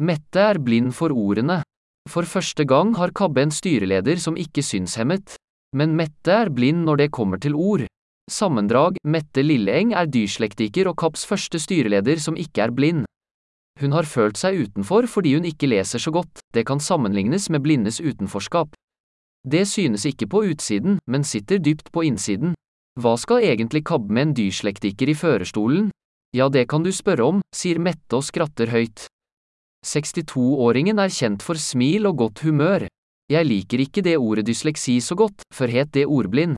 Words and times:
Mette 0.00 0.40
er 0.40 0.56
blind 0.56 0.94
for 0.96 1.12
ordene. 1.12 1.58
For 2.08 2.24
første 2.24 2.64
gang 2.64 2.94
har 2.96 3.12
Kabbe 3.12 3.42
en 3.44 3.50
styreleder 3.52 4.16
som 4.16 4.38
ikke 4.40 4.62
synshemmet. 4.64 5.34
Men 5.76 5.92
Mette 5.92 6.32
er 6.32 6.48
blind 6.48 6.86
når 6.86 7.02
det 7.02 7.10
kommer 7.12 7.36
til 7.36 7.52
ord. 7.52 7.84
Sammendrag 8.30 8.96
Mette 9.04 9.44
Lilleeng 9.44 9.92
er 9.92 10.08
dyrslektiker 10.08 10.88
og 10.88 10.96
Kapps 11.02 11.26
første 11.28 11.60
styreleder 11.60 12.16
som 12.16 12.38
ikke 12.40 12.64
er 12.64 12.72
blind. 12.72 13.04
Hun 13.80 13.92
har 13.92 14.08
følt 14.08 14.40
seg 14.40 14.62
utenfor 14.64 15.04
fordi 15.04 15.34
hun 15.36 15.44
ikke 15.44 15.68
leser 15.68 16.00
så 16.00 16.10
godt, 16.16 16.40
det 16.56 16.64
kan 16.66 16.80
sammenlignes 16.80 17.50
med 17.52 17.60
blindes 17.60 18.00
utenforskap. 18.00 18.72
Det 19.44 19.66
synes 19.68 20.08
ikke 20.08 20.32
på 20.32 20.44
utsiden, 20.48 20.98
men 21.06 21.24
sitter 21.24 21.60
dypt 21.60 21.92
på 21.92 22.08
innsiden. 22.08 22.56
Hva 23.00 23.18
skal 23.20 23.44
egentlig 23.44 23.84
kabbe 23.84 24.12
med 24.12 24.30
en 24.30 24.36
dyrslektiker 24.36 25.12
i 25.12 25.16
førerstolen? 25.16 25.92
Ja, 26.32 26.48
det 26.48 26.68
kan 26.72 26.84
du 26.84 26.92
spørre 26.92 27.28
om, 27.28 27.40
sier 27.52 27.80
Mette 27.80 28.16
og 28.16 28.24
skratter 28.24 28.72
høyt. 28.72 29.10
62-åringen 29.86 31.00
er 31.00 31.10
kjent 31.10 31.42
for 31.42 31.58
smil 31.58 32.08
og 32.10 32.18
godt 32.20 32.42
humør. 32.44 32.86
Jeg 33.30 33.46
liker 33.46 33.80
ikke 33.84 34.02
det 34.04 34.16
ordet 34.18 34.46
dysleksi 34.46 34.98
så 35.00 35.16
godt, 35.16 35.42
før 35.54 35.72
het 35.72 35.92
det 35.94 36.06
ordblind. 36.06 36.56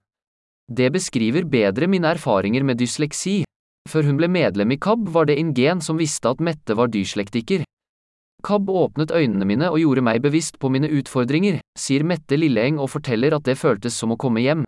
Det 0.73 0.91
beskriver 0.93 1.45
bedre 1.45 1.87
mine 1.87 2.09
erfaringer 2.17 2.65
med 2.65 2.81
dysleksi. 2.81 3.43
Før 3.89 4.09
hun 4.09 4.17
ble 4.17 4.29
medlem 4.31 4.73
i 4.73 4.79
KAB 4.81 5.09
var 5.15 5.27
det 5.29 5.39
en 5.39 5.53
gen 5.55 5.83
som 5.85 5.99
visste 5.99 6.31
at 6.31 6.41
Mette 6.41 6.75
var 6.79 6.91
dyrslektiker. 6.91 7.65
KAB 8.43 8.71
åpnet 8.71 9.13
øynene 9.15 9.47
mine 9.47 9.71
og 9.71 9.79
gjorde 9.79 10.03
meg 10.03 10.23
bevisst 10.23 10.59
på 10.59 10.71
mine 10.73 10.91
utfordringer, 10.91 11.61
sier 11.79 12.03
Mette 12.03 12.39
Lilleeng 12.39 12.81
og 12.83 12.91
forteller 12.91 13.37
at 13.37 13.47
det 13.47 13.59
føltes 13.59 13.95
som 13.99 14.15
å 14.15 14.19
komme 14.19 14.43
hjem. 14.43 14.65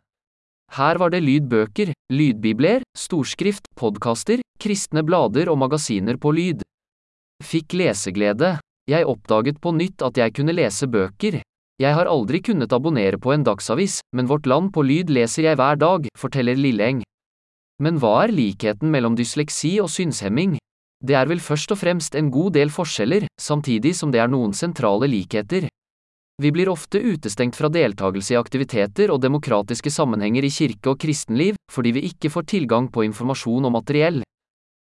Her 0.75 0.99
var 0.99 1.11
det 1.11 1.23
lydbøker, 1.23 1.91
lydbibler, 2.11 2.85
storskrift, 2.97 3.67
podkaster, 3.75 4.39
kristne 4.59 5.03
blader 5.03 5.51
og 5.51 5.59
magasiner 5.63 6.19
på 6.21 6.31
lyd. 6.35 6.63
Fikk 7.45 7.75
leseglede. 7.77 8.55
Jeg 8.89 9.05
oppdaget 9.05 9.59
på 9.61 9.73
nytt 9.73 10.01
at 10.05 10.17
jeg 10.17 10.33
kunne 10.33 10.55
lese 10.55 10.87
bøker. 10.89 11.39
Jeg 11.81 11.93
har 11.93 12.07
aldri 12.09 12.39
kunnet 12.41 12.73
abonnere 12.73 13.19
på 13.21 13.33
en 13.35 13.43
dagsavis, 13.45 13.99
men 14.15 14.29
Vårt 14.29 14.47
Land 14.49 14.71
på 14.73 14.81
lyd 14.85 15.11
leser 15.13 15.49
jeg 15.49 15.59
hver 15.59 15.77
dag, 15.77 16.07
forteller 16.17 16.57
Lilleeng. 16.57 17.03
Men 17.83 17.99
hva 17.99 18.23
er 18.23 18.33
likheten 18.33 18.89
mellom 18.93 19.17
dysleksi 19.19 19.75
og 19.83 19.91
synshemming? 19.91 20.55
Det 21.03 21.17
er 21.19 21.27
vel 21.27 21.43
først 21.43 21.73
og 21.75 21.81
fremst 21.81 22.15
en 22.15 22.31
god 22.31 22.55
del 22.55 22.71
forskjeller, 22.71 23.27
samtidig 23.35 23.91
som 23.99 24.13
det 24.15 24.23
er 24.23 24.31
noen 24.31 24.55
sentrale 24.55 25.09
likheter. 25.11 25.67
Vi 26.41 26.51
blir 26.55 26.71
ofte 26.71 26.99
utestengt 26.99 27.55
fra 27.59 27.69
deltakelse 27.71 28.33
i 28.33 28.39
aktiviteter 28.39 29.11
og 29.11 29.21
demokratiske 29.23 29.91
sammenhenger 29.91 30.47
i 30.47 30.51
kirke 30.51 30.95
og 30.95 30.99
kristenliv, 31.03 31.59
fordi 31.71 31.93
vi 31.95 32.07
ikke 32.09 32.31
får 32.31 32.47
tilgang 32.55 32.89
på 32.91 33.05
informasjon 33.05 33.67
og 33.67 33.75
materiell. 33.75 34.23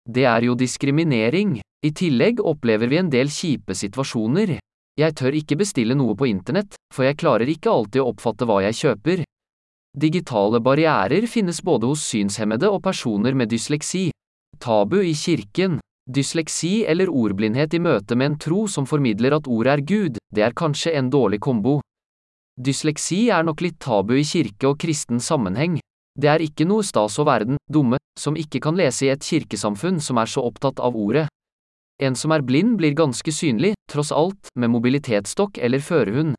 Det 0.09 0.25
er 0.25 0.49
jo 0.49 0.57
diskriminering. 0.57 1.59
I 1.87 1.93
tillegg 1.95 2.41
opplever 2.43 2.91
vi 2.91 2.99
en 2.99 3.11
del 3.11 3.29
kjipe 3.31 3.75
situasjoner. 3.79 4.57
Jeg 4.99 5.15
tør 5.15 5.37
ikke 5.39 5.61
bestille 5.61 5.95
noe 5.95 6.17
på 6.19 6.27
internett, 6.27 6.75
for 6.91 7.07
jeg 7.07 7.19
klarer 7.21 7.47
ikke 7.47 7.71
alltid 7.71 8.03
å 8.03 8.09
oppfatte 8.11 8.49
hva 8.51 8.65
jeg 8.65 8.79
kjøper. 8.81 9.23
Digitale 9.95 10.59
barrierer 10.59 11.27
finnes 11.31 11.63
både 11.63 11.87
hos 11.87 12.03
synshemmede 12.03 12.67
og 12.67 12.83
personer 12.83 13.39
med 13.39 13.53
dysleksi. 13.55 14.09
Tabu 14.59 14.99
i 15.05 15.15
kirken. 15.15 15.79
Dysleksi 16.09 16.83
eller 16.89 17.13
ordblindhet 17.13 17.75
i 17.79 17.83
møte 17.85 18.17
med 18.17 18.33
en 18.33 18.39
tro 18.43 18.67
som 18.67 18.87
formidler 18.89 19.37
at 19.39 19.47
ordet 19.47 19.77
er 19.77 19.85
Gud, 19.87 20.19
det 20.35 20.43
er 20.43 20.57
kanskje 20.57 20.97
en 20.99 21.13
dårlig 21.13 21.39
kombo. 21.45 21.79
Dysleksi 22.59 23.29
er 23.31 23.47
nok 23.47 23.63
litt 23.63 23.79
tabu 23.79 24.17
i 24.19 24.27
kirke 24.27 24.73
og 24.73 24.81
kristen 24.83 25.23
sammenheng. 25.23 25.79
Det 26.19 26.27
er 26.33 26.43
ikke 26.43 26.67
noe 26.67 26.83
stas 26.83 27.21
å 27.23 27.29
være 27.29 27.53
den 27.53 27.61
dumme 27.71 28.01
som 28.19 28.35
ikke 28.35 28.59
kan 28.65 28.75
lese 28.75 29.07
i 29.07 29.13
et 29.15 29.23
kirkesamfunn 29.23 30.01
som 30.03 30.19
er 30.19 30.27
så 30.27 30.43
opptatt 30.43 30.83
av 30.83 30.99
ordet. 30.99 31.29
En 31.99 32.15
som 32.15 32.31
er 32.31 32.45
blind 32.47 32.77
blir 32.79 32.95
ganske 32.95 33.33
synlig, 33.35 33.73
tross 33.91 34.13
alt, 34.15 34.53
med 34.55 34.71
mobilitetsstokk 34.71 35.59
eller 35.59 35.83
førerhund. 35.83 36.37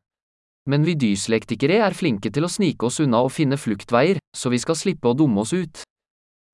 Men 0.69 0.85
vi 0.87 0.95
dyslektikere 0.95 1.81
er 1.83 1.97
flinke 1.97 2.31
til 2.31 2.45
å 2.45 2.51
snike 2.51 2.87
oss 2.87 2.99
unna 3.03 3.23
og 3.25 3.33
finne 3.35 3.57
fluktveier, 3.59 4.19
så 4.35 4.51
vi 4.53 4.59
skal 4.61 4.77
slippe 4.79 5.11
å 5.11 5.17
dumme 5.17 5.43
oss 5.43 5.51
ut. 5.53 5.83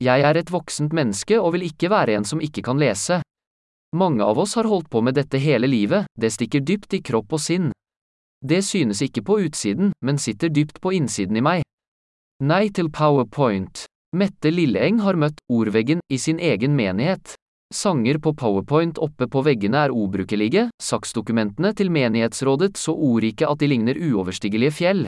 Jeg 0.01 0.25
er 0.27 0.39
et 0.39 0.51
voksent 0.51 0.94
menneske 0.95 1.38
og 1.39 1.53
vil 1.55 1.67
ikke 1.69 1.91
være 1.94 2.17
en 2.17 2.25
som 2.27 2.41
ikke 2.41 2.65
kan 2.65 2.81
lese. 2.81 3.21
Mange 3.95 4.25
av 4.25 4.39
oss 4.41 4.57
har 4.57 4.67
holdt 4.67 4.89
på 4.91 4.99
med 5.05 5.15
dette 5.15 5.39
hele 5.39 5.69
livet, 5.69 6.09
det 6.19 6.33
stikker 6.33 6.65
dypt 6.65 6.97
i 6.97 7.03
kropp 7.05 7.38
og 7.38 7.44
sinn. 7.44 7.71
Det 8.44 8.63
synes 8.65 9.01
ikke 9.05 9.23
på 9.23 9.39
utsiden, 9.45 9.94
men 10.01 10.17
sitter 10.19 10.49
dypt 10.49 10.81
på 10.81 10.91
innsiden 10.97 11.38
i 11.38 11.45
meg. 11.45 11.63
Nei 12.44 12.67
til 12.75 12.91
PowerPoint. 12.91 13.85
Mette 14.15 14.51
Lilleeng 14.51 14.99
har 15.03 15.15
møtt 15.15 15.39
ordveggen 15.51 16.01
i 16.11 16.19
sin 16.19 16.39
egen 16.39 16.75
menighet. 16.75 17.35
Sanger 17.75 18.22
på 18.24 18.31
powerpoint 18.40 19.00
oppe 19.03 19.28
på 19.28 19.41
veggene 19.44 19.81
er 19.84 19.91
ubrukelige, 19.91 20.69
saksdokumentene 20.80 21.74
til 21.75 21.91
menighetsrådet 21.91 22.78
så 22.80 22.96
ordrike 22.96 23.50
at 23.50 23.59
de 23.59 23.68
ligner 23.68 24.00
uoverstigelige 24.00 24.72
fjell. 24.78 25.02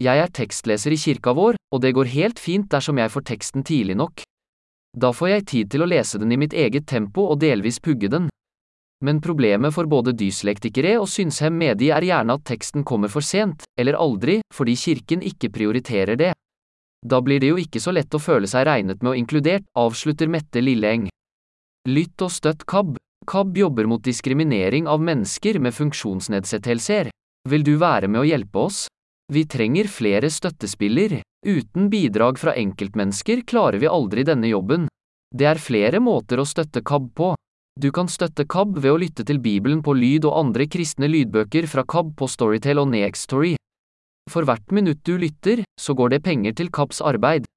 Jeg 0.00 0.22
er 0.24 0.32
tekstleser 0.32 0.94
i 0.96 0.98
kirka 0.98 1.34
vår, 1.36 1.58
og 1.68 1.82
det 1.84 1.92
går 1.92 2.08
helt 2.14 2.40
fint 2.40 2.70
dersom 2.72 2.96
jeg 2.96 3.12
får 3.12 3.26
teksten 3.28 3.66
tidlig 3.68 3.98
nok. 4.00 4.24
Da 4.96 5.12
får 5.12 5.34
jeg 5.34 5.46
tid 5.52 5.70
til 5.74 5.84
å 5.84 5.90
lese 5.92 6.18
den 6.20 6.32
i 6.32 6.40
mitt 6.40 6.56
eget 6.56 6.88
tempo 6.88 7.28
og 7.28 7.40
delvis 7.44 7.80
pugge 7.84 8.08
den. 8.08 8.32
Men 9.04 9.20
problemet 9.20 9.76
for 9.76 9.84
både 9.84 10.16
dyslektikere 10.16 10.96
og 10.96 11.08
synshemmede 11.12 11.92
er 11.92 12.08
gjerne 12.08 12.38
at 12.38 12.48
teksten 12.48 12.88
kommer 12.88 13.12
for 13.12 13.20
sent, 13.20 13.66
eller 13.76 14.00
aldri, 14.00 14.40
fordi 14.54 14.80
kirken 14.80 15.24
ikke 15.28 15.52
prioriterer 15.52 16.16
det. 16.16 16.32
Da 17.04 17.20
blir 17.20 17.42
det 17.42 17.52
jo 17.52 17.58
ikke 17.60 17.82
så 17.82 17.92
lett 17.92 18.14
å 18.14 18.22
føle 18.22 18.48
seg 18.48 18.64
regnet 18.68 19.02
med 19.02 19.12
og 19.12 19.18
inkludert, 19.18 19.66
avslutter 19.76 20.30
Mette 20.30 20.62
Lilleeng. 20.62 21.10
Lytt 21.88 22.22
og 22.22 22.30
støtt 22.30 22.62
KAB. 22.62 22.94
KAB 23.26 23.56
jobber 23.58 23.88
mot 23.90 24.02
diskriminering 24.06 24.86
av 24.86 25.00
mennesker 25.02 25.56
med 25.58 25.74
funksjonsnedsettelser. 25.74 27.08
Vil 27.50 27.64
du 27.66 27.74
være 27.80 28.06
med 28.06 28.20
å 28.20 28.28
hjelpe 28.28 28.66
oss? 28.68 28.84
Vi 29.34 29.42
trenger 29.50 29.90
flere 29.90 30.30
støttespiller. 30.30 31.16
Uten 31.42 31.88
bidrag 31.90 32.38
fra 32.38 32.54
enkeltmennesker 32.54 33.42
klarer 33.42 33.82
vi 33.82 33.90
aldri 33.90 34.22
denne 34.22 34.46
jobben. 34.46 34.86
Det 35.34 35.48
er 35.50 35.58
flere 35.58 35.98
måter 35.98 36.38
å 36.38 36.46
støtte 36.46 36.84
KAB 36.86 37.08
på. 37.18 37.32
Du 37.74 37.90
kan 37.90 38.06
støtte 38.06 38.46
KAB 38.46 38.78
ved 38.78 38.92
å 38.92 39.00
lytte 39.02 39.26
til 39.26 39.42
Bibelen 39.42 39.82
på 39.82 39.96
lyd 39.98 40.28
og 40.28 40.38
andre 40.38 40.68
kristne 40.70 41.10
lydbøker 41.10 41.66
fra 41.66 41.82
KAB 41.82 42.14
på 42.14 42.30
Storytel 42.30 42.78
og 42.78 42.92
Nextory. 42.94 43.56
For 44.30 44.46
hvert 44.46 44.70
minutt 44.70 45.02
du 45.02 45.16
lytter, 45.18 45.64
så 45.80 45.98
går 45.98 46.14
det 46.14 46.22
penger 46.22 46.54
til 46.62 46.70
KABs 46.70 47.02
arbeid. 47.02 47.50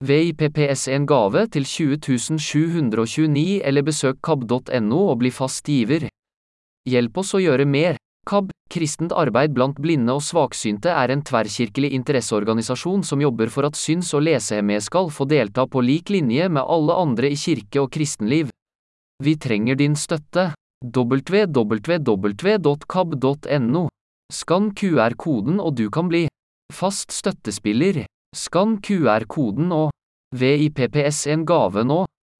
VIPPS 0.00 0.86
en 0.88 1.04
gave 1.04 1.42
til 1.52 1.66
20729 1.68 3.60
eller 3.68 3.84
besøk 3.84 4.16
kab.no 4.24 5.00
og 5.12 5.18
bli 5.20 5.28
fast 5.28 5.66
giver. 5.68 6.08
Hjelp 6.88 7.18
oss 7.20 7.34
å 7.36 7.40
gjøre 7.42 7.66
mer. 7.68 7.96
KAB, 8.24 8.48
Kristent 8.72 9.12
arbeid 9.12 9.52
blant 9.52 9.76
blinde 9.82 10.14
og 10.16 10.22
svaksynte 10.24 10.88
er 10.94 11.10
en 11.12 11.22
tverrkirkelig 11.26 11.90
interesseorganisasjon 11.98 13.02
som 13.04 13.20
jobber 13.20 13.48
for 13.52 13.66
at 13.68 13.76
syns- 13.76 14.14
og 14.16 14.22
lesehemmede 14.24 14.80
skal 14.86 15.10
få 15.12 15.24
delta 15.28 15.66
på 15.68 15.82
lik 15.84 16.08
linje 16.14 16.48
med 16.48 16.62
alle 16.64 16.94
andre 16.96 17.28
i 17.34 17.36
kirke 17.36 17.80
og 17.82 17.90
kristenliv. 17.92 18.48
Vi 19.20 19.36
trenger 19.36 19.74
din 19.76 19.96
støtte. 19.96 20.54
www.kab.no. 20.80 22.22
Skann 24.32 24.70
QR-koden 24.72 25.60
og 25.60 25.74
du 25.76 25.90
kan 25.90 26.08
bli 26.08 26.28
fast 26.72 27.12
støttespiller. 27.12 28.06
Skann 28.36 28.78
QR-koden 28.78 29.72
og 29.74 29.90
VIPPS 30.38 31.26
en 31.32 31.42
gave 31.46 31.82
nå. 31.84 32.04